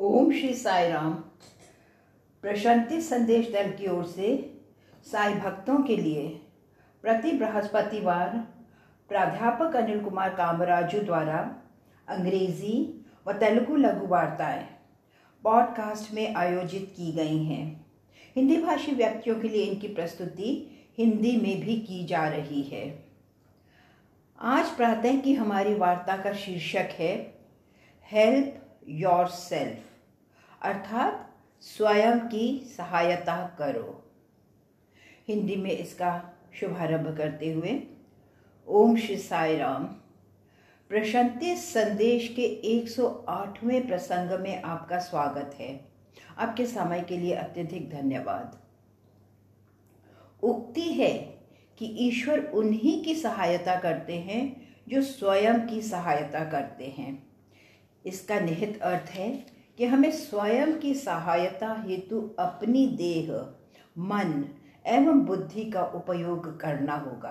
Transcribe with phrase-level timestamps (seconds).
[0.00, 1.12] ओम श्री साई राम
[2.42, 4.56] प्रशांति संदेश दल की ओर से
[5.06, 6.28] साई भक्तों के लिए
[7.02, 8.36] प्रति बृहस्पतिवार
[9.08, 11.38] प्राध्यापक अनिल कुमार कामराजू द्वारा
[12.08, 14.62] अंग्रेज़ी व तेलुगु लघु वार्ताएँ
[15.44, 17.86] पॉडकास्ट में आयोजित की गई हैं।
[18.36, 20.52] हिंदी भाषी व्यक्तियों के लिए इनकी प्रस्तुति
[20.98, 22.84] हिंदी में भी की जा रही है।
[24.38, 27.16] आज प्रातः की हमारी वार्ता का शीर्षक है,
[28.12, 29.78] हेल्प योर सेल्फ
[30.62, 34.04] अर्थात स्वयं की सहायता करो।
[35.28, 37.82] हिंदी में इसका शुभारंभ करते हुए,
[38.68, 39.84] ओम श्री साई राम।
[40.88, 45.88] प्रशांति संदेश के 108वें प्रसंग में आपका स्वागत है।
[46.38, 48.62] आपके समय के लिए अत्यधिक धन्यवाद।
[50.42, 51.18] उक्ति है
[51.78, 57.25] कि ईश्वर उन्हीं की सहायता करते हैं जो स्वयं की सहायता करते हैं।
[58.06, 59.30] इसका निहित अर्थ है
[59.78, 63.54] कि हमें स्वयं की सहायता हेतु अपनी देह,
[63.98, 64.44] मन
[64.86, 67.30] एवं बुद्धि का उपयोग करना होगा।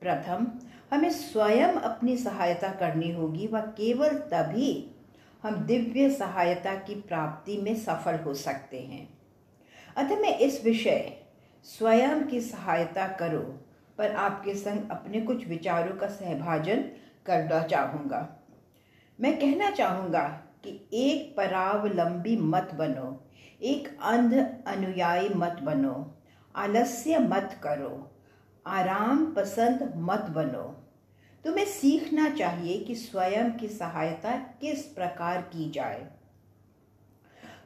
[0.00, 0.46] प्रथम,
[0.92, 4.94] हमें स्वयं अपनी सहायता करनी होगी व केवल तभी
[5.42, 9.08] हम दिव्य सहायता की प्राप्ति में सफल हो सकते हैं।
[9.96, 11.12] अतः मैं इस विषय,
[11.64, 13.42] स्वयं की सहायता करो
[13.98, 16.82] पर आपके संग अपने कुछ विचारों का सहभाजन
[17.26, 18.37] करना चाहूँगा।
[19.20, 20.22] मैं कहना चाहूँगा
[20.64, 23.26] कि एक परावलंबी मत बनो,
[23.62, 24.34] एक अंध
[24.66, 26.16] अनुयायी मत बनो,
[26.56, 28.10] आलस्य मत करो,
[28.66, 30.62] आराम पसंद मत बनो।
[31.44, 36.06] तुम्हें सीखना चाहिए कि स्वयं की सहायता किस प्रकार की जाए।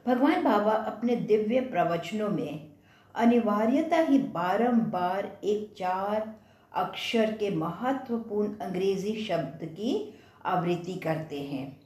[0.07, 2.73] भगवान बाबा अपने दिव्य प्रवचनों में
[3.15, 6.33] अनिवार्यता ही बारंबार एक चार
[6.73, 11.81] अक्षर के महत्वपूर्ण अंग्रेज़ी शब्द की आवृत्ति करते हैं।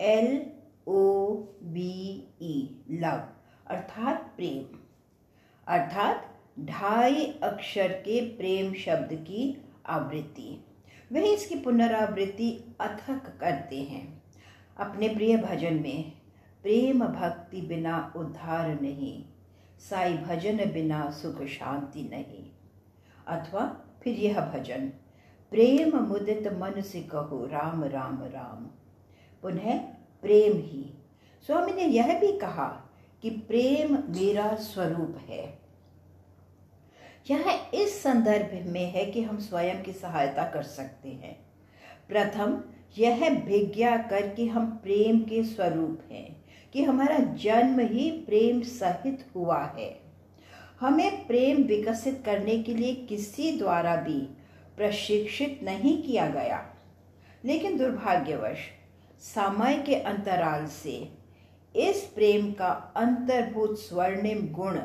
[0.00, 0.46] L
[0.86, 3.28] O B E love
[3.66, 4.78] अर्थात प्रेम।
[5.66, 10.64] अर्थात ढाई अक्षर के प्रेम शब्द की आवृत्ति।
[11.12, 14.22] वही इसकी पुनरावृत्ति अथक करते हैं।
[14.78, 16.12] अपने प्रिय भजन में,
[16.62, 19.24] प्रेम भक्ति बिना उद्धार नहीं,
[19.80, 22.44] साई भजन बिना सुख शांति नहीं।
[23.26, 23.66] अथवा
[24.02, 24.92] फिर यह भजन
[25.54, 28.66] प्रेम मुदित मन से कहो, राम राम राम।
[29.42, 29.78] पुनः
[30.22, 30.94] प्रेम ही।
[31.46, 32.90] स्वामी ने यह भी कहा
[33.22, 35.58] कि प्रेम मेरा स्वरूप है।
[37.30, 41.38] यह इस संदर्भ में है कि हम स्वयं की सहायता कर सकते हैं।
[42.08, 42.62] प्रथम,
[42.98, 49.26] यह भिज्ञा कर कि हम प्रेम के स्वरूप हैं, कि हमारा जन्म ही प्रेम सहित
[49.34, 50.00] हुआ है।
[50.80, 54.28] हमें प्रेम विकसित करने के लिए किसी द्वारा भी
[54.76, 56.74] प्रशिक्षित नहीं किया गया।
[57.44, 58.58] लेकिन दुर्भाग्यवश,
[59.20, 61.14] समय के अंतराल से
[61.76, 64.78] इस प्रेम का अंतर्भूत स्वर्णिम गुण,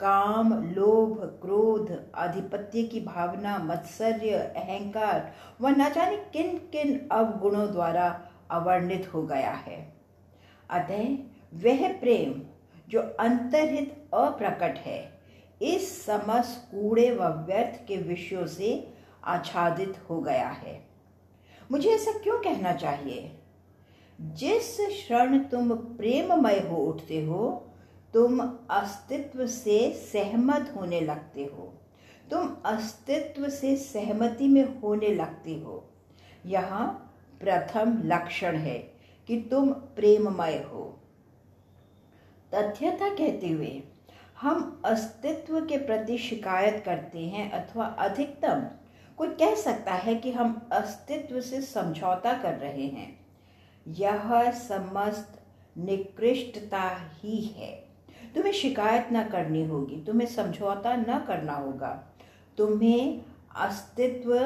[0.00, 8.28] काम, लोभ, क्रोध, आधिपत्य की भावना, मत्सर्य, अहंकार व न जाने किन किन अवगुणों द्वारा
[8.50, 9.92] अवर्णित हो गया है।
[10.70, 11.16] अतः
[11.54, 12.42] वह प्रेम
[12.88, 15.17] जो अंतरहित अप्रकट है
[15.62, 20.88] इस समस्त कूड़े व व्यर्थ के विषयों से आच्छादित हो गया है।
[21.72, 23.38] मुझे ऐसा क्यों कहना चाहिए?
[24.20, 27.70] जिस क्षण तुम प्रेममय हो उठते हो,
[28.14, 31.74] तुम अस्तित्व से सहमत होने लगते हो।
[32.30, 35.90] तुम अस्तित्व से सहमति में होने लगते हो।
[36.46, 38.78] यहाँ प्रथम लक्षण है
[39.26, 41.00] कि तुम प्रेममय हो।
[42.54, 43.82] तथ्यता कहते हुए
[44.42, 48.60] हम अस्तित्व के प्रति शिकायत करते हैं अथवा अधिकतम
[49.18, 53.26] कोई कह सकता है कि हम अस्तित्व से समझौता कर रहे हैं।
[53.86, 55.40] यह समस्त
[55.76, 56.82] निकृष्टता
[57.14, 57.72] ही है।
[58.34, 61.92] तुम्हें शिकायत न करनी होगी, तुम्हें समझौता न करना होगा।
[62.58, 63.20] तुम्हें
[63.56, 64.38] अस्तित्व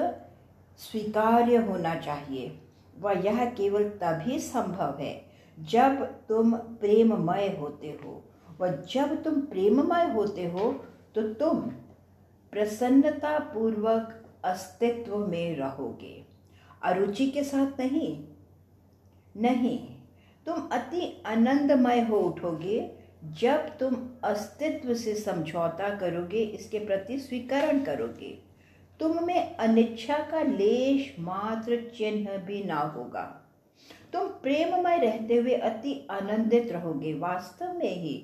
[0.78, 2.58] स्वीकार्य होना चाहिए
[2.98, 5.14] वह यह केवल तभी संभव है
[5.58, 8.22] जब तुम प्रेममय होते हो।
[8.60, 10.72] व जब तुम प्रेममय होते हो
[11.14, 11.60] तो तुम
[12.52, 16.14] प्रसन्नता पूर्वक अस्तित्व में रहोगे।
[16.82, 18.24] अरुचि के साथ नहीं
[19.34, 19.78] नहीं,
[20.46, 22.90] तुम अति आनंदमय हो उठोगे।
[23.40, 28.30] जब तुम अस्तित्व से समझौता करोगे, इसके प्रति स्वीकरण करोगे,
[29.00, 33.24] तुम में अनिच्छा का लेश मात्र चिन्ह भी ना होगा।
[34.12, 38.16] तुम प्रेममय रहते हुए अति आनंदित रहोगे, वास्तव में ही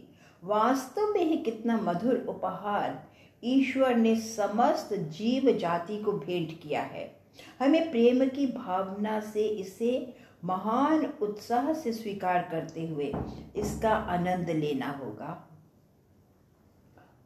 [0.44, 3.08] वास्तव में ही कितना मधुर उपहार
[3.44, 7.20] ईश्वर ने समस्त जीव जाति को भेंट किया है।
[7.60, 10.14] हमें प्रेम की भावना से इसे
[10.44, 13.12] महान उत्साह से स्वीकार करते हुए
[13.56, 15.48] इसका आनंद लेना होगा।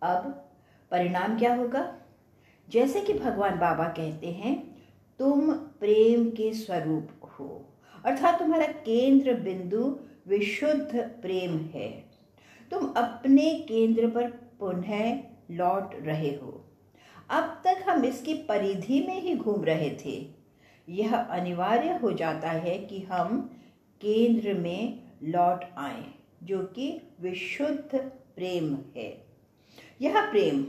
[0.02, 0.50] अब
[0.90, 1.94] परिणाम क्या होगा?
[2.70, 4.86] जैसे कि भगवान बाबा कहते हैं,
[5.18, 7.68] तुम प्रेम के स्वरूप हो।
[8.04, 12.11] अर्थात तुम्हारा केंद्र बिंदु विशुद्ध प्रेम है।
[12.72, 15.20] तुम अपने केंद्र पर पुनः
[15.50, 16.64] लौट रहे हो।
[17.30, 20.26] अब तक हम इसकी परिधि में ही घूम रहे थे।
[20.88, 23.60] यह अनिवार्य हो जाता है कि हम
[24.00, 26.04] केंद्र में लौट आए,
[26.42, 27.98] जो कि विशुद्ध
[28.36, 29.26] प्रेम है।
[30.00, 30.66] यह प्रेम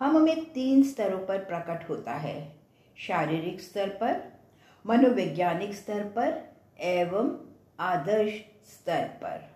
[0.00, 2.56] हम में तीन स्तरों पर प्रकट होता है।
[2.96, 4.40] शारीरिक स्तर पर,
[4.86, 7.40] मनोवैज्ञानिक स्तर पर एवं
[7.80, 8.32] आदर्श
[8.64, 9.50] स्तर पर।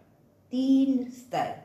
[0.50, 1.63] तीन स्तर।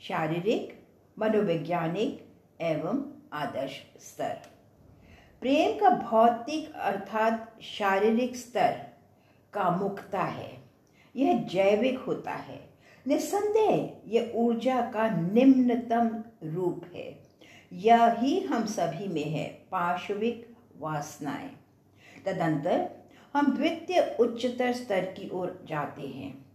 [0.00, 0.86] शारीरिक,
[1.18, 2.28] मनोवैज्ञानिक
[2.60, 4.38] एवं आदर्श स्तर।
[5.40, 8.86] प्रेम का भौतिक अर्थात शारीरिक स्तर
[9.52, 10.58] का मुक्ता है।
[11.16, 12.68] यह जैविक होता है।
[13.06, 17.18] निस्संदेह यह ऊर्जा का निम्नतम रूप है।
[17.72, 21.50] यह ही हम सभी में है, पार्श्विक वासनाएँ।
[22.26, 22.90] तदंतर
[23.34, 26.46] हम द्वितीय उच्चतर स्तर की ओर जाते हैं।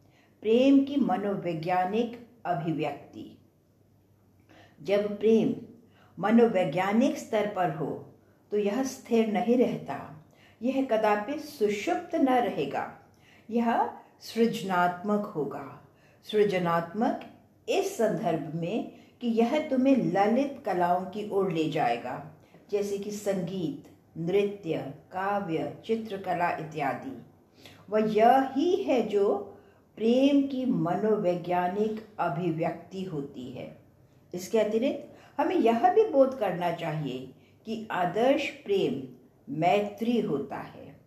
[0.41, 3.37] प्रेम की मनोवैज्ञानिक अभिव्यक्ति।
[4.83, 5.55] जब प्रेम
[6.19, 8.13] मनोवैज्ञानिक स्तर पर हो
[8.51, 10.25] तो यह स्थिर नहीं रहता।
[10.61, 12.99] यह कदापि सुषुप्त न रहेगा।
[13.49, 15.87] यह सृजनात्मक होगा।
[16.23, 17.21] सृजनात्मक
[17.69, 18.91] इस संदर्भ में
[19.21, 22.31] कि यह तुम्हें ललित कलाओं की ओर ले जाएगा,
[22.71, 24.77] जैसे कि संगीत, नृत्य,
[25.11, 27.25] काव्य, चित्रकला इत्यादि।
[27.89, 29.52] वह यह ही है जो
[29.95, 33.77] प्रेम की मनोवैज्ञानिक अभिव्यक्ति होती है।
[34.33, 37.33] इसके अतिरिक्त, हमें यह भी बोध करना चाहिए
[37.65, 39.03] कि आदर्श प्रेम
[39.53, 40.99] मैत्री होता है।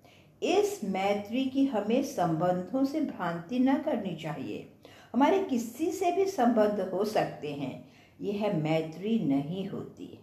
[0.43, 4.73] इस मैत्री की हमें संबंधों से भ्रांति न करनी चाहिए।
[5.15, 7.89] हमारे किसी से भी संबंध हो सकते हैं,
[8.21, 10.19] यह मैत्री नहीं होती।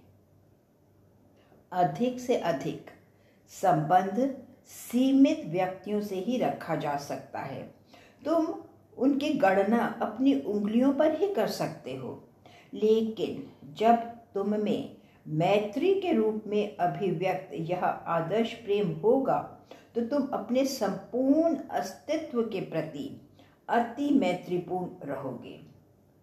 [1.71, 2.92] अधिक से अधिक
[3.50, 7.82] संबंध सीमित व्यक्तियों से ही रखा जा सकता है।
[8.25, 8.47] तुम
[8.97, 12.11] उनकी गणना अपनी उंगलियों पर ही कर सकते हो।
[12.73, 13.43] लेकिन
[13.77, 13.95] जब
[14.33, 14.95] तुम में
[15.27, 19.39] मैत्री के रूप में अभिव्यक्त यह आदर्श प्रेम होगा
[19.95, 23.09] तो तुम अपने संपूर्ण अस्तित्व के प्रति
[23.69, 25.59] अति मैत्रीपूर्ण रहोगे।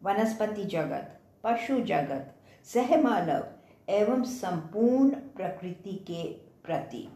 [0.02, 3.44] वनस्पति जगत, पशु जगत, सहमानव
[3.88, 6.22] एवं संपूर्ण प्रकृति के
[6.64, 7.08] प्रति।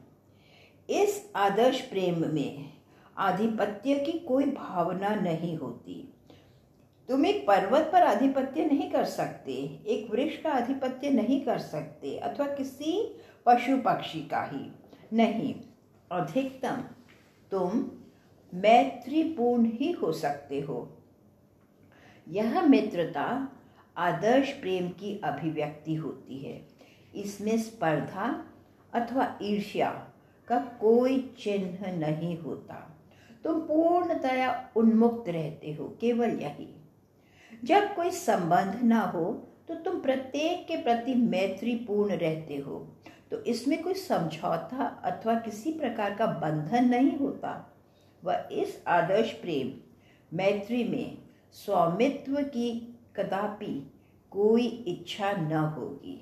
[0.89, 2.74] इस आदर्श प्रेम में
[3.19, 6.15] आधिपत्य की कोई भावना नहीं होती।
[7.09, 9.53] तुम एक पर्वत पर आधिपत्य नहीं कर सकते,
[9.87, 14.73] एक वृक्ष का आधिपत्य नहीं कर सकते, अथवा किसी पशु पक्षी का ही
[15.13, 15.55] नहीं।
[16.13, 16.77] अधिकतम,
[17.51, 17.91] तुम
[18.55, 20.97] मैत्रीपूर्ण ही हो सकते हो।
[22.29, 23.49] यह मित्रता,
[23.97, 26.69] आदर्श प्रेम की अभिव्यक्ति होती है।
[27.15, 28.45] इसमें स्पर्धा
[28.93, 30.09] अथवा ईर्ष्या
[30.49, 32.91] का कोई चिन्ह नहीं होता।
[33.45, 36.69] तुम पूर्णतया उन्मुक्त रहते हो, केवल यही।
[37.65, 39.25] जब कोई संबंध ना हो
[39.69, 42.79] तो तुम प्रत्येक के प्रति मैत्रीपूर्ण रहते हो।
[43.31, 47.53] तो इसमें कोई समझौता अथवा किसी प्रकार का बंधन नहीं होता।
[48.23, 49.73] वह इस आदर्श प्रेम,
[50.33, 51.19] मैत्री में
[51.55, 52.71] स्वामित्व की
[53.17, 53.75] कदापि
[54.33, 56.21] कोई इच्छा न होगी।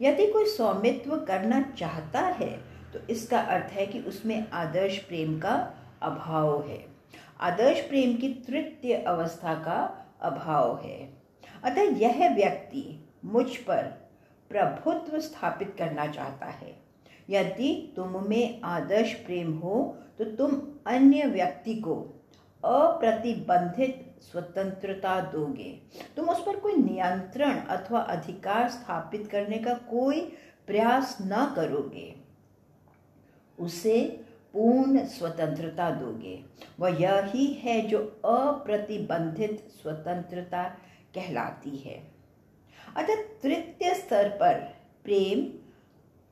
[0.00, 2.50] यदि कोई स्वामित्व करना चाहता है
[2.92, 5.54] तो इसका अर्थ है कि उसमें आदर्श प्रेम का
[6.02, 6.84] अभाव है।
[7.40, 9.80] आदर्श प्रेम की तृतीय अवस्था का
[10.22, 10.98] अभाव है।
[11.64, 12.84] अतः यह व्यक्ति
[13.24, 13.82] मुझ पर
[14.50, 16.74] प्रभुत्व स्थापित करना चाहता है।
[17.30, 21.94] यदि तुम में आदर्श प्रेम हो तो तुम अन्य व्यक्ति को
[22.62, 25.70] अप्रतिबंधित स्वतंत्रता दोगे।
[26.16, 30.20] तुम उस पर कोई नियंत्रण अथवा अधिकार स्थापित करने का कोई
[30.66, 32.14] प्रयास न करोगे।
[33.58, 34.21] उसे
[34.54, 36.38] पूर्ण स्वतंत्रता दोगे।
[36.80, 40.62] वह यही है जो अप्रतिबंधित स्वतंत्रता
[41.14, 41.96] कहलाती है।
[42.96, 44.54] अतः तृतीय स्तर पर
[45.04, 45.46] प्रेम,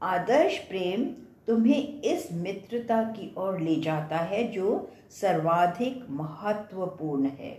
[0.03, 1.05] आदर्श प्रेम
[1.47, 7.53] तुम्हें इस मित्रता की ओर ले जाता है जो सर्वाधिक महत्वपूर्ण है।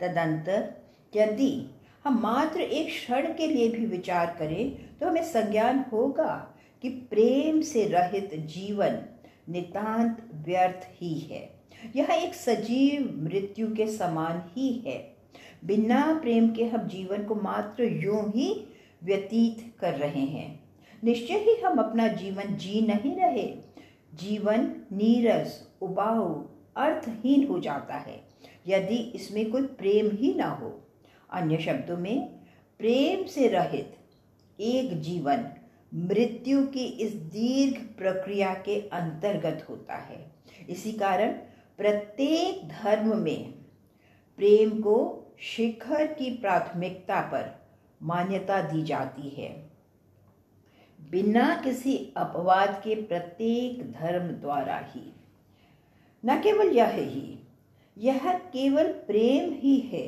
[0.00, 0.68] तदंतर
[1.16, 1.52] यदि
[2.04, 6.34] हम मात्र एक क्षण के लिए भी विचार करें तो हमें संज्ञान होगा
[6.82, 8.96] कि प्रेम से रहित जीवन
[9.50, 11.48] नितांत व्यर्थ ही है।
[11.96, 14.98] यह एक सजीव मृत्यु के समान ही है।
[15.64, 18.48] बिना प्रेम के हम जीवन को मात्र यूँ ही
[19.04, 20.60] व्यतीत कर रहे हैं।
[21.04, 23.46] निश्चय ही हम अपना जीवन जी नहीं रहे।
[24.14, 26.32] जीवन नीरस, उबाऊ,
[26.76, 28.20] अर्थहीन हो जाता है,
[28.68, 30.80] यदि इसमें कोई प्रेम ही ना हो।
[31.32, 32.28] अन्य शब्दों में,
[32.80, 33.96] प्रेम से रहित
[34.60, 35.48] एक जीवन
[35.92, 40.18] मृत्यु की इस दीर्घ प्रक्रिया के अंतर्गत होता है।
[40.68, 41.32] इसी कारण
[41.78, 43.52] प्रत्येक धर्म में
[44.38, 44.98] प्रेम को
[45.40, 47.48] शिखर की प्राथमिकता पर
[48.02, 49.48] मान्यता दी जाती है।
[50.98, 55.12] बिना किसी अपवाद के प्रत्येक धर्म द्वारा ही,
[56.24, 57.38] न केवल यह ही,
[57.96, 60.06] यह केवल प्रेम ही है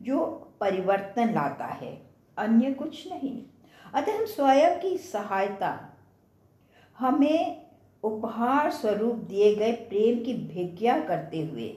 [0.00, 0.24] जो
[0.60, 1.92] परिवर्तन लाता है,
[2.36, 3.42] अन्य कुछ नहीं।
[3.94, 5.94] अतः हम स्वयं की सहायता,
[6.98, 7.66] हमें
[8.02, 11.68] उपहार स्वरूप दिए गए प्रेम की भिज्ञा करते हुए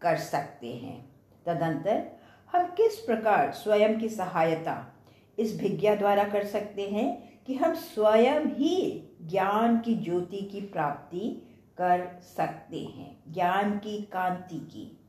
[0.00, 1.10] कर सकते हैं।
[1.46, 2.06] तदंतर
[2.52, 4.94] हम किस प्रकार स्वयं की सहायता
[5.38, 11.42] इस भिज्ञा द्वारा कर सकते हैं कि हम स्वयं ही ज्ञान की ज्योति की प्राप्ति
[11.78, 15.00] कर सकते हैं, ज्ञान की कांति की।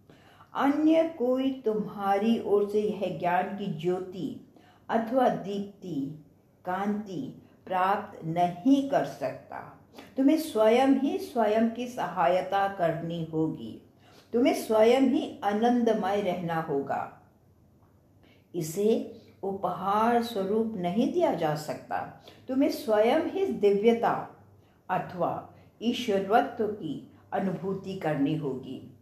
[0.54, 4.54] अन्य कोई तुम्हारी ओर से यह ज्ञान की ज्योति
[4.90, 6.25] अथवा दीप्ति
[6.66, 9.80] कांति प्राप्त नहीं कर सकता।
[10.18, 13.82] तुम्हें स्वयं ही स्वयं की सहायता करनी होगी।
[14.34, 17.22] तुम्हें स्वयं ही आनंदमय रहना होगा।
[18.56, 24.36] इसे उपहार स्वरूप नहीं दिया जा सकता। तुम्हें स्वयं ही दिव्यता
[24.90, 28.95] अथवा ईश्वरत्व की अनुभूति करनी होगी।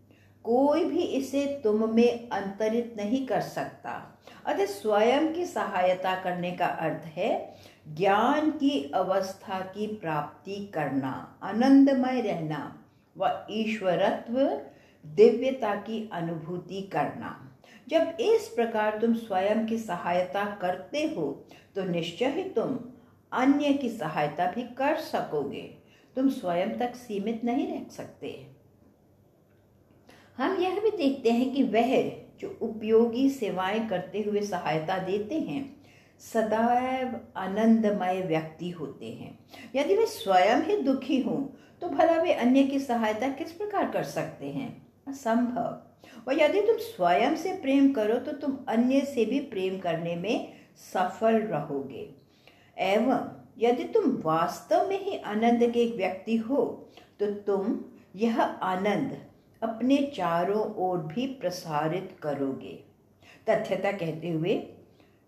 [0.46, 6.66] कोई भी इसे तुम में अंतरित नहीं कर सकता। अतः स्वयं की सहायता करने का
[6.66, 7.56] अर्थ है
[7.88, 12.86] ज्ञान की अवस्था की प्राप्ति करना, आनंदमय रहना
[13.18, 14.40] व ईश्वरत्व,
[15.06, 17.40] दिव्यता की अनुभूति करना।
[17.88, 21.46] जब इस प्रकार तुम स्वयं की सहायता करते हो
[21.76, 22.80] तो निश्चय ही तुम
[23.32, 25.62] अन्य की सहायता भी कर सकोगे।
[26.16, 28.53] तुम स्वयं तक सीमित नहीं रह सकते।
[30.38, 31.92] हम यह भी देखते हैं कि वह
[32.40, 35.64] जो उपयोगी सेवाएँ करते हुए सहायता देते हैं,
[36.22, 39.38] सदैव आनंदमय व्यक्ति होते हैं।
[39.76, 41.42] यदि वे स्वयं ही दुखी हों
[41.82, 44.70] तो भला वे अन्य की सहायता किस प्रकार कर सकते हैं?
[45.08, 50.16] असंभव। और यदि तुम स्वयं से प्रेम करो तो तुम अन्य से भी प्रेम करने
[50.16, 52.10] में सफल रहोगे।
[52.78, 56.64] एवं यदि तुम वास्तव में ही आनंद के एक व्यक्ति हो
[57.20, 57.80] तो तुम,
[58.16, 59.18] यह आनंद
[59.64, 62.84] अपने चारों ओर भी प्रसारित करोगे।
[63.50, 64.56] तथ्यता कहते हुए,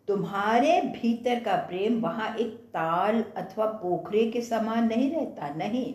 [0.08, 5.94] तुम्हारे भीतर का प्रेम वहाँ एक ताल अथवा पोखरे के समान नहीं रहता, नहीं।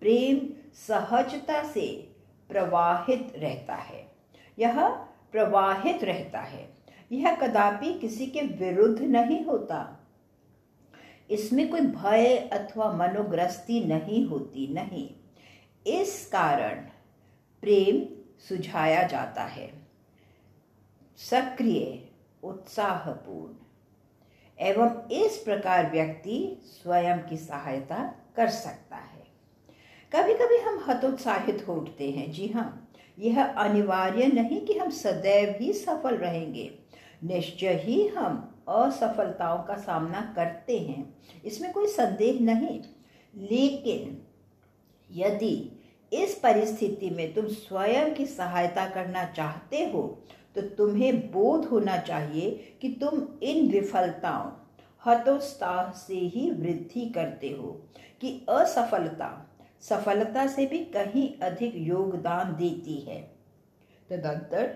[0.00, 2.12] प्रेम सहजता से
[2.48, 4.12] प्रवाहित रहता है।
[4.58, 4.88] यह
[5.32, 6.70] प्रवाहित रहता है।
[7.12, 10.08] यह कदापि किसी के विरुद्ध नहीं होता।
[11.30, 15.10] इसमें कोई भय अथवा मनोग्रस्ती नहीं होती, नहीं।
[15.86, 16.86] इस कारण
[17.60, 19.72] प्रेम सुझाया जाता है।
[21.16, 22.08] सक्रिय,
[22.44, 23.52] उत्साहपूर्ण
[24.58, 29.26] एवं इस प्रकार व्यक्ति स्वयं की सहायता कर सकता है।
[30.16, 35.56] कभी कभी हम हतोत्साहित हो उठते हैं, जी हाँ यह अनिवार्य नहीं कि हम सदैव
[35.60, 36.78] ही सफल रहेंगे।
[37.24, 42.82] निश्चय ही हम असफलताओं का सामना करते हैं। इसमें कोई संदेह नहीं।
[43.36, 44.22] लेकिन
[45.10, 45.79] यदि
[46.12, 50.02] इस परिस्थिति में तुम स्वयं की सहायता करना चाहते हो
[50.54, 54.50] तो तुम्हें बोध होना चाहिए कि तुम इन विफलताओं
[55.06, 57.68] हतोत्साह से ही वृद्धि करते हो,
[58.20, 59.28] कि असफलता,
[59.80, 63.20] सफलता से भी कहीं अधिक योगदान देती है।
[64.10, 64.66] तदंतर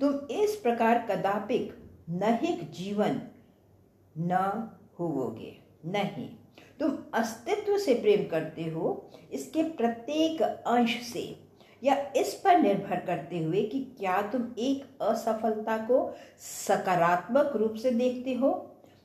[0.00, 1.74] तुम इस प्रकार कदापिक
[2.10, 3.20] नहिक जीवन
[4.18, 4.68] न
[4.98, 5.56] होवोगे,
[5.86, 6.28] नहीं।
[6.80, 11.24] तुम अस्तित्व से प्रेम करते हो, इसके प्रत्येक अंश से,
[11.82, 15.98] या इस पर निर्भर करते हुए कि क्या तुम एक असफलता को
[16.40, 18.50] सकारात्मक रूप से देखते हो?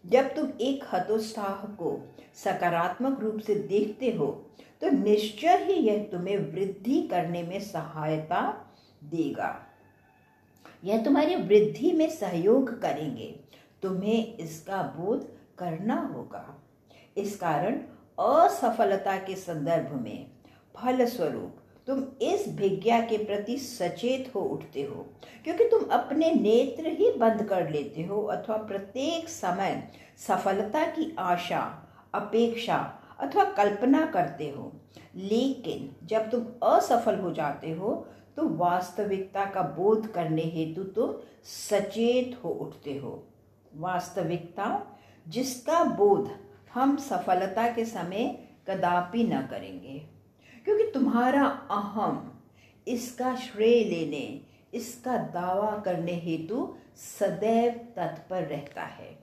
[0.05, 1.97] जब तुम एक हतोत्साह को
[2.35, 4.27] सकारात्मक रूप से देखते हो
[4.81, 8.41] तो निश्चय ही यह तुम्हें वृद्धि करने में सहायता
[9.03, 9.49] देगा।
[10.83, 13.29] यह तुम्हारी वृद्धि में सहयोग करेंगे।
[13.83, 15.27] तुम्हें इसका बोध
[15.59, 16.43] करना होगा।
[17.17, 17.79] इस कारण
[18.19, 20.25] असफलता के संदर्भ में
[20.75, 21.55] फलस्वरूप
[21.87, 25.05] तुम इस भिज्ञा के प्रति सचेत हो उठते हो,
[25.43, 29.81] क्योंकि तुम अपने नेत्र ही बंद कर लेते हो अथवा प्रत्येक समय
[30.27, 31.61] सफलता की आशा,
[32.13, 32.77] अपेक्षा
[33.19, 34.71] अथवा कल्पना करते हो।
[35.15, 37.93] लेकिन जब तुम असफल हो जाते हो
[38.37, 41.13] तो वास्तविकता का बोध करने हेतु तुम
[41.45, 43.23] सचेत हो उठते हो।
[43.75, 44.67] वास्तविकता
[45.27, 46.29] जिसका बोध
[46.73, 50.05] हम सफलता के समय कदापि न करेंगे।
[50.65, 52.33] क्योंकि तुम्हारा अहम,
[52.87, 54.41] इसका श्रेय लेने,
[54.73, 59.19] इसका दावा करने हेतु सदैव तत्पर रहता है।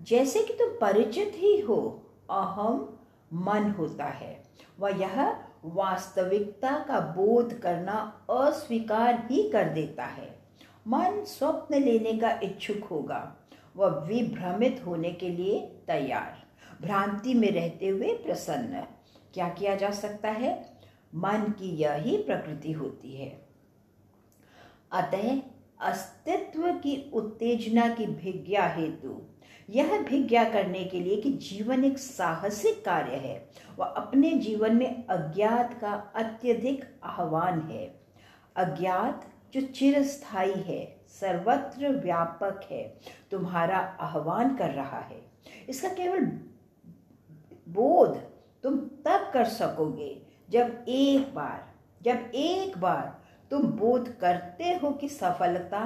[0.00, 2.98] जैसे कि तुम परिचित ही हो, अहम
[3.32, 4.42] मन होता है।
[4.80, 10.38] वह यह वास्तविकता का बोध करना अस्वीकार ही कर देता है।
[10.88, 13.36] मन स्वप्न लेने का इच्छुक होगा।
[13.76, 16.37] वह विभ्रमित होने के लिए तैयार।
[16.82, 18.86] भ्रांति में रहते हुए प्रसन्न
[19.34, 20.78] क्या किया जा सकता है?
[21.14, 23.48] मन की यही प्रकृति होती है।
[24.92, 25.40] अतः
[25.80, 29.22] अस्तित्व की उत्तेजना की भिज्ञा हेतु,
[29.70, 35.06] यह भिज्ञा करने के लिए कि जीवन एक साहसिक कार्य है। वह अपने जीवन में
[35.06, 38.00] अज्ञात का अत्यधिक आह्वान है।
[38.56, 42.96] अज्ञात जो चिरस्थाई है, सर्वत्र व्यापक है,
[43.30, 45.22] तुम्हारा आह्वान कर रहा है।
[45.68, 46.40] इसका केवल
[47.68, 48.16] बोध
[48.62, 55.08] तुम तब कर सकोगे जब एक बार, जब एक बार तुम बोध करते हो कि
[55.08, 55.82] सफलता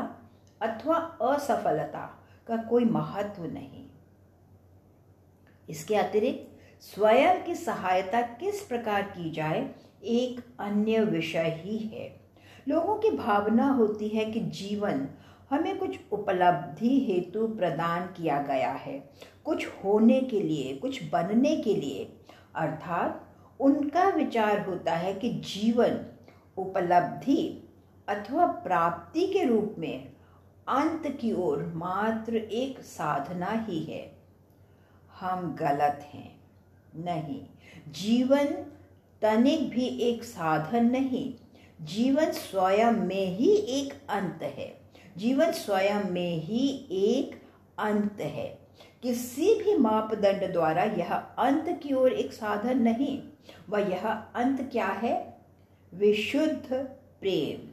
[0.62, 2.04] अथवा असफलता
[2.46, 3.86] का कोई महत्व नहीं।
[5.68, 6.48] इसके अतिरिक्त
[6.80, 9.74] स्वयं की सहायता किस प्रकार की जाए,
[10.04, 12.20] एक अन्य विषय ही है।
[12.68, 15.08] लोगों की भावना होती है कि जीवन
[15.50, 19.10] हमें कुछ उपलब्धि हेतु प्रदान किया गया है।
[19.44, 22.12] कुछ होने के लिए, कुछ बनने के लिए।
[22.54, 26.06] अर्थात उनका विचार होता है कि जीवन
[26.56, 27.68] उपलब्धि
[28.08, 30.12] अथवा प्राप्ति के रूप में
[30.68, 34.18] अंत की ओर मात्र एक साधना ही है।
[35.20, 36.40] हम गलत हैं।
[36.96, 37.40] नहीं,
[37.92, 38.46] जीवन
[39.22, 41.34] तनिक भी एक साधन नहीं।
[41.82, 44.80] जीवन स्वयं में ही एक अंत है।
[45.16, 47.42] जीवन स्वयं में ही एक
[47.78, 48.61] अंत है।
[49.02, 53.22] किसी भी मापदंड द्वारा यह अंत की ओर एक साधन नहीं,
[53.70, 55.40] वह यह अंत क्या है?
[55.94, 56.74] विशुद्ध
[57.20, 57.68] प्रेम।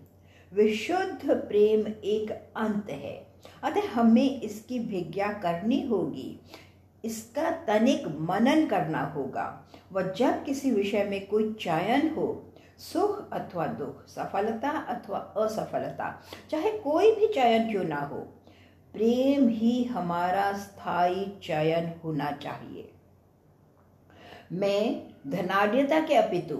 [0.56, 3.28] विशुद्ध प्रेम एक अंत है।
[3.64, 6.39] अतः हमें इसकी भिज्ञा करनी होगी।
[7.06, 13.68] इसका तनिक मनन करना होगा। वह जब किसी विषय में कोई चयन हो, सुख अथवा
[13.68, 18.28] दुख, सफलता अथवा असफलता, चाहे कोई भी चयन क्यों ना हो
[18.93, 22.91] प्रेम ही हमारा स्थायी चयन होना चाहिए।
[24.52, 26.56] मैं धनाढ़ता के अपितु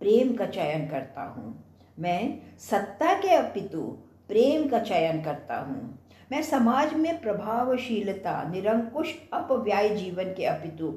[0.00, 1.64] प्रेम का चयन करता हूँ।
[1.98, 3.80] मैं सत्ता के अपितु
[4.28, 5.98] प्रेम का चयन करता हूँ।
[6.32, 10.90] मैं समाज में प्रभावशीलता, निरंकुश, अपव्याय जीवन के अपितु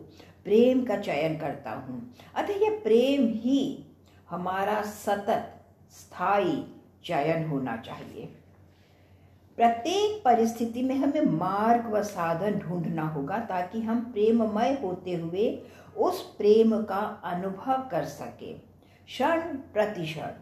[0.43, 3.85] प्रेम का चयन करता हूँ। अतः यह प्रेम ही
[4.29, 5.53] हमारा सतत,
[5.91, 6.63] स्थायी
[7.05, 8.42] चयन होना चाहिए।
[9.57, 15.49] प्रत्येक परिस्थिति में हमें मार्ग व साधन ढूंढना होगा ताकि हम प्रेममय होते हुए
[15.97, 19.41] उस प्रेम का अनुभव कर सके। क्षण
[19.73, 20.41] प्रतिक्षण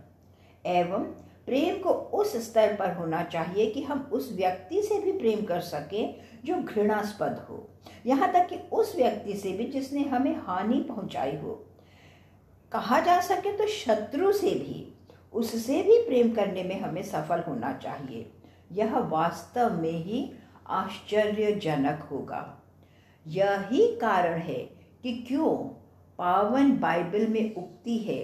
[0.65, 1.03] एवं
[1.45, 5.59] प्रेम को उस स्तर पर होना चाहिए कि हम उस व्यक्ति से भी प्रेम कर
[5.59, 7.67] सकें जो घृणास्पद हो।
[8.05, 11.53] यहाँ तक कि उस व्यक्ति से भी जिसने हमें हानि पहुंचाई हो।
[12.71, 14.93] कहा जा सके तो शत्रु से भी,
[15.33, 18.31] उससे भी प्रेम करने में हमें सफल होना चाहिए।
[18.71, 20.31] यह वास्तव में ही
[20.67, 22.57] आश्चर्यजनक होगा।
[23.27, 24.59] यही कारण है
[25.03, 25.55] कि क्यों
[26.17, 28.23] पावन बाइबल में उक्ति है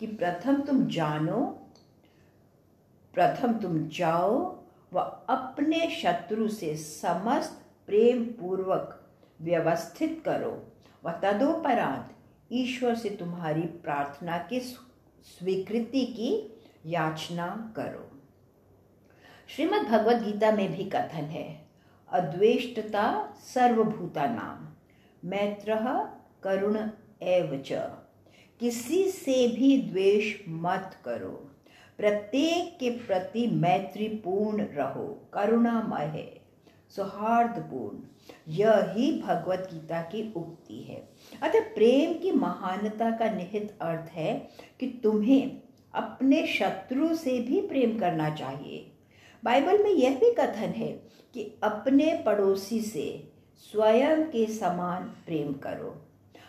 [0.00, 1.40] कि प्रथम तुम जानो,
[3.14, 4.58] प्रथम तुम जाओ
[4.92, 8.96] व अपने शत्रु से समस्त प्रेम पूर्वक
[9.40, 10.52] व्यवस्थित करो
[11.04, 12.14] व तदोपरांत
[12.52, 16.30] ईश्वर से तुम्हारी प्रार्थना की स्वीकृति की
[16.86, 18.19] याचना करो।
[19.56, 21.66] श्रीमद् भगवद गीता में भी कथन है,
[22.08, 24.68] अद्वेष्टता सर्वभूता नाम,
[25.28, 25.76] मैत्र
[26.42, 26.78] करुण
[27.22, 27.72] एव च।
[28.60, 31.50] किसी से भी द्वेष मत करो,
[31.98, 36.40] प्रत्येक के प्रति मैत्रीपूर्ण रहो, करुणामय है,
[36.96, 37.98] सौहार्दपूर्ण।
[38.48, 38.72] यह
[39.26, 41.08] भगवत गीता की उक्ति है।
[41.42, 44.48] अतः प्रेम की महानता का निहित अर्थ है
[44.80, 45.60] कि तुम्हें
[45.94, 48.92] अपने शत्रु से भी प्रेम करना चाहिए।
[49.42, 50.92] बाइबल में यह भी कथन है
[51.34, 53.08] कि अपने पड़ोसी से
[53.72, 55.94] स्वयं के समान प्रेम करो।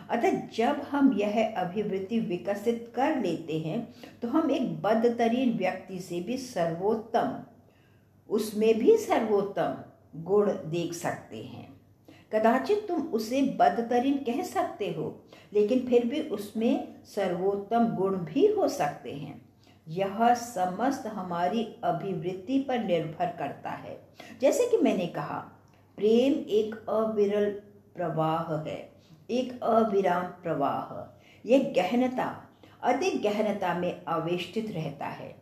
[0.10, 3.80] अतः जब हम यह अभिवृत्ति विकसित कर लेते हैं
[4.22, 7.38] तो हम एक बदतरीन व्यक्ति से भी सर्वोत्तम,
[8.30, 9.76] उसमें भी सर्वोत्तम
[10.24, 11.70] गुण देख सकते हैं।
[12.32, 15.24] कदाचित तुम उसे बदतरीन कह सकते हो,
[15.54, 19.42] लेकिन फिर भी उसमें सर्वोत्तम गुण भी हो सकते हैं।
[19.88, 24.02] यह समस्त हमारी अभिवृत्ति पर निर्भर करता है।
[24.42, 25.38] जैसे कि मैंने कहा,
[25.98, 27.50] प्रेम एक अविरल
[27.96, 28.92] प्रवाह है,
[29.30, 32.50] एक अविराम प्रवाह। यह गहनता,
[32.84, 35.36] अधिक गहनता में आवेष्टित रहता है।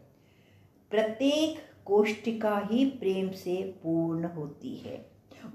[0.92, 5.06] प्रत्येक कोष्टिका ही प्रेम से पूर्ण होती है।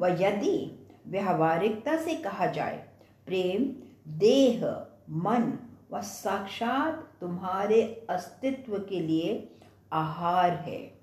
[0.00, 2.88] व यदि व्यवहारिकता से कहा जाए,
[3.26, 5.63] प्रेम, देह, मन
[5.94, 9.50] व साक्षात तुम्हारे अस्तित्व के लिए
[9.92, 10.94] आहार है।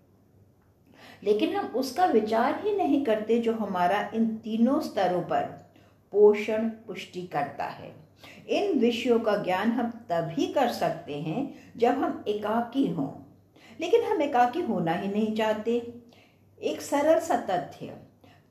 [1.24, 5.42] लेकिन हम उसका विचार ही नहीं करते जो हमारा इन तीनों स्तरों पर
[6.12, 7.96] पोषण पुष्टि करता है।
[8.50, 13.22] इन विषयों का ज्ञान हम तभी कर सकते हैं जब हम एकाकी हों।
[13.82, 15.94] लेकिन हम एकाकी होना ही नहीं चाहते।
[16.64, 17.86] एक सरल सा तथ्य,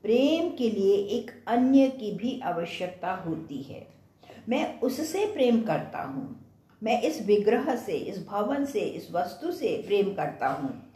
[0.01, 4.00] प्रेम के लिए एक अन्य की भी आवश्यकता होती है।
[4.49, 6.45] मैं उससे प्रेम करता हूँ।
[6.83, 10.93] मैं इस विग्रह से, इस भवन से, इस वस्तु से प्रेम करता हूँ।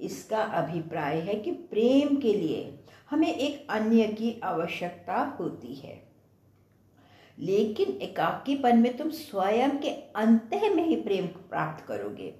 [0.00, 2.78] इसका अभिप्राय है कि प्रेम के लिए
[3.10, 6.02] हमें एक अन्य की आवश्यकता होती है।
[7.38, 12.34] लेकिन एकाकीपन में तुम स्वयं के अंत में ही प्रेम प्राप्त करोगे।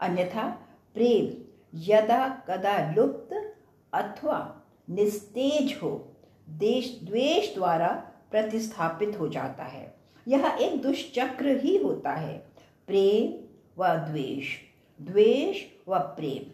[0.00, 0.48] अन्यथा
[0.94, 1.42] प्रेम
[1.74, 3.56] यदा कदा लुप्त
[3.92, 6.16] अथवा निस्तेज हो
[6.50, 7.88] देश द्वेष द्वारा
[8.30, 9.95] प्रतिस्थापित हो जाता है।
[10.28, 12.38] यह एक दुष्चक्र ही होता है।
[12.86, 13.46] प्रेम
[13.82, 14.56] व द्वेष
[15.02, 16.52] द्वेष व प्रेम।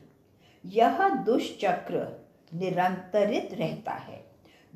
[0.69, 4.25] यह दुष्चक्र निरंतरित रहता है।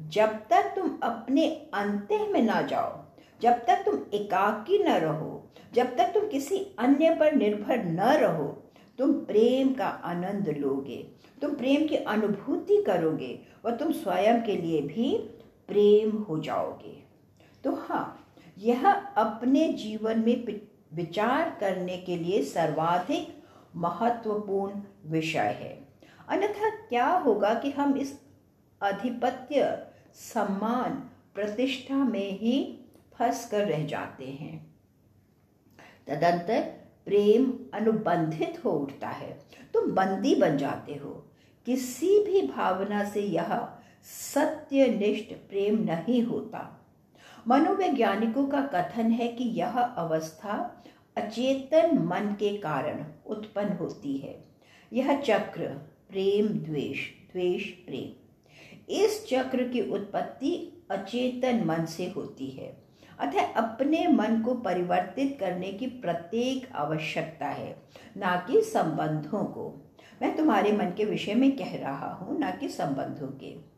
[0.01, 3.05] जब तक तुम अपने अंत में ना जाओ,
[3.43, 8.63] जब तक तुम एकाकी न रहो, जब तक तुम किसी अन्य पर निर्भर न रहो,
[8.99, 11.07] तुम प्रेम का आनंद लोगे,
[11.43, 15.19] तुम प्रेम की अनुभूति करोगे और तुम स्वयं के लिए भी
[15.69, 17.03] प्रेम हो जाओगे।
[17.65, 18.26] तो हाँ
[18.59, 20.61] यह अपने जीवन में
[20.93, 23.43] विचार करने के लिए सर्वाधिक
[23.77, 25.89] महत्वपूर्ण विषय है।
[26.29, 28.21] अन्यथा क्या होगा कि हम इस
[28.83, 30.93] आधिपत्य सम्मान
[31.35, 32.79] प्रतिष्ठा में ही
[33.19, 34.75] फंस कर रह जाते हैं।
[36.07, 36.63] तदंतर
[37.05, 39.41] प्रेम अनुबंधित हो उठता है।
[39.75, 41.27] तुम बंदी बन जाते हो।
[41.67, 43.69] किसी भी भावना से यह
[44.03, 46.86] सत्यनिष्ठ प्रेम नहीं होता।
[47.49, 50.85] मनोवैज्ञानिकों का कथन है कि यह अवस्था
[51.17, 54.45] अचेतन मन के कारण उत्पन्न होती है।
[54.93, 55.69] यह चक्र,
[56.11, 58.23] प्रेम, द्वेष द्वेष, प्रेम।
[58.89, 62.83] इस चक्र की उत्पत्ति अचेतन मन से होती है।
[63.19, 67.83] अतः अपने मन को परिवर्तित करने की प्रत्येक आवश्यकता है,
[68.17, 72.69] ना कि संबंधों को। मैं तुम्हारे मन के विषय में कह रहा हूँ, ना कि
[72.69, 73.76] संबंधों के।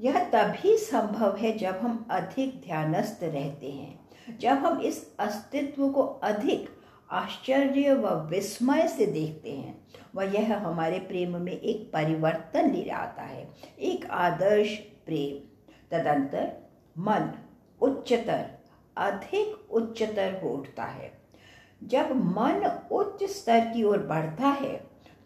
[0.00, 6.02] यह तभी संभव है जब हम अधिक ध्यानस्थ रहते हैं, जब हम इस अस्तित्व को
[6.02, 6.68] अधिक
[7.10, 13.22] आश्चर्य व विस्मय से देखते हैं। वह यह हमारे प्रेम में एक परिवर्तन ले आता
[13.22, 15.48] है, एक आदर्श प्रेम।
[15.90, 16.52] तदंतर
[16.98, 17.32] मन
[17.80, 18.46] उच्चतर,
[18.96, 21.12] अधिक उच्चतर हो उठता है।
[21.82, 24.76] जब मन उच्च स्तर की ओर बढ़ता है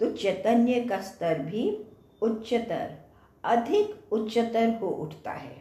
[0.01, 1.87] तो चैतन्य का स्तर भी
[2.23, 3.02] उच्चतर
[3.44, 5.57] अधिक उच्चतर हो उठता है।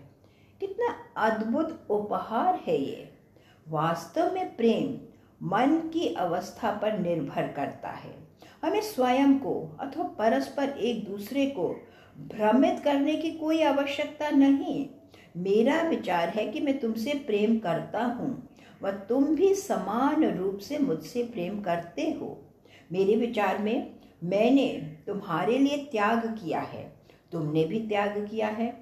[0.59, 0.95] कितना
[1.27, 3.09] अद्भुत उपहार है ये।
[3.69, 4.99] वास्तव में प्रेम
[5.47, 8.15] मन की अवस्था पर निर्भर करता है।
[8.63, 11.75] हमें स्वयं को अथवा परस्पर एक दूसरे को
[12.27, 14.85] भ्रमित करने की कोई आवश्यकता नहीं।
[15.37, 18.49] मेरा विचार है कि मैं तुमसे प्रेम करता हूँ।
[18.83, 22.45] व तुम भी समान रूप से मुझसे प्रेम करते हो।
[22.91, 27.00] मेरे विचार में मैंने तुम्हारे लिए त्याग किया है।
[27.31, 28.73] तुमने भी त्याग किया है।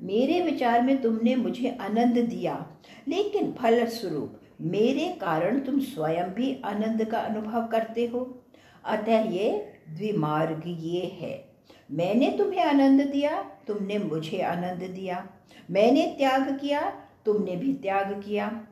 [0.00, 2.66] मेरे विचार में तुमने मुझे आनंद दिया,
[3.08, 8.44] लेकिन फलस्वरूप मेरे कारण तुम स्वयं भी आनंद का अनुभव करते हो।
[8.84, 11.44] अतः ये द्विमार्ग ये है।
[11.90, 15.26] मैंने तुम्हें आनंद दिया, तुमने मुझे आनंद दिया।
[15.70, 16.80] मैंने त्याग किया,
[17.26, 18.66] तुमने भी त्याग किया।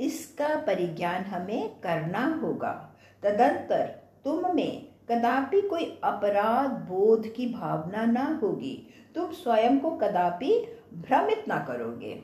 [0.00, 3.86] इसका परिज्ञान हमें करना होगा। तदंतर
[4.24, 8.76] तुम में कदापि कोई अपराध, बोध की भावना ना होगी,
[9.14, 10.52] तुम स्वयं को कदापि
[10.94, 12.22] भ्रमित ना करोगे।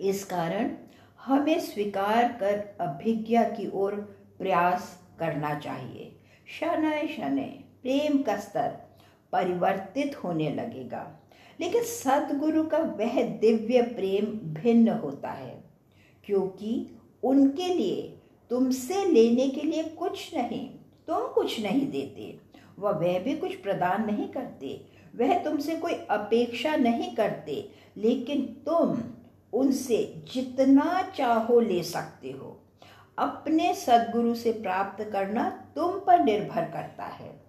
[0.00, 0.70] इस कारण
[1.20, 3.94] हमें स्वीकार कर अभिज्ञा की ओर
[4.38, 6.10] प्रयास करना चाहिए।
[6.50, 7.48] शनय शनय
[7.82, 8.68] प्रेम का स्तर
[9.32, 11.06] परिवर्तित होने लगेगा,
[11.60, 15.62] लेकिन सदगुरु का वह दिव्य प्रेम भिन्न होता है,
[16.24, 18.02] क्योंकि उनके लिए,
[18.50, 20.68] तुमसे लेने के लिए कुछ नहीं।
[21.06, 24.86] तुम कुछ नहीं देते वह वह भी कुछ प्रदान नहीं करते।
[25.16, 28.98] वह तुमसे कोई अपेक्षा नहीं करते, लेकिन तुम
[29.52, 32.58] उनसे जितना चाहो ले सकते हो।
[33.18, 37.42] अपने सदगुरु से प्राप्त करना तुम पर निर्भर करता है।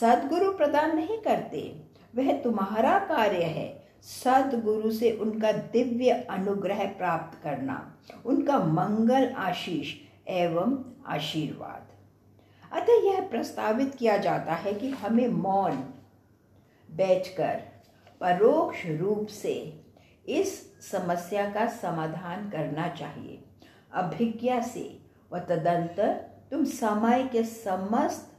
[0.00, 1.82] सदगुरु प्रदान नहीं करते,
[2.16, 9.94] वह तुम्हारा कार्य है। सदगुरु से उनका दिव्य अनुग्रह प्राप्त करना, उनका मंगल आशीष
[10.28, 11.95] एवं आशीर्वाद।
[12.72, 15.94] अतः यह प्रस्तावित किया जाता है कि हमें मौन
[16.90, 17.54] बैठकर
[18.20, 19.84] परोक्ष रूप से
[20.28, 23.44] इस समस्या का समाधान करना चाहिए।
[23.92, 25.00] अभिज्ञा से
[25.32, 26.12] व तदंतर
[26.50, 28.32] तुम समय के समस्त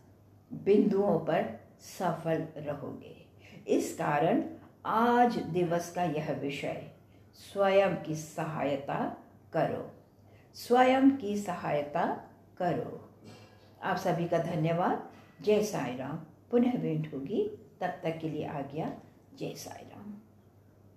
[0.54, 3.28] बिंदुओं पर सफल रहोगे।
[3.68, 4.44] इस कारण
[4.86, 6.92] आज दिवस का यह विषय,
[7.34, 9.18] स्वयं की सहायता
[9.54, 9.92] करो।
[10.54, 12.24] स्वयं की सहायता
[12.58, 13.07] करो।
[13.84, 15.10] आप सभी का धन्यवाद।
[15.42, 16.16] जय साई राम
[16.52, 17.44] पुनः भेंट होगी।
[17.82, 18.92] तब तक के लिए आ गया
[19.40, 19.97] जय साई राम